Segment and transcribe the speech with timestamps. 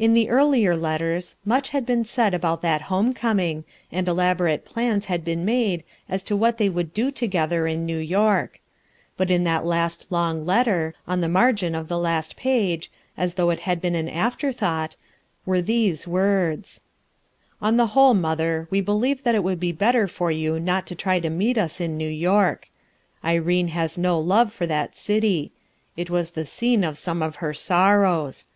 [0.00, 5.06] In the earlier letters much had been said about that home coming, and elaborate plana
[5.06, 8.58] had been made m to what they would do to gether in New York.
[9.16, 13.50] But in that last Ion" letter, on the margin of the last page, as though
[13.50, 14.96] it had been an afterthought,
[15.46, 16.82] were these words:—
[17.62, 20.96] "On the whole, mother, we believe that it would be better for you not to
[20.96, 22.68] try to meet us in New York.
[23.24, 25.52] Irene has no love for that city;
[25.96, 28.46] it was the scene of some of her sorrows.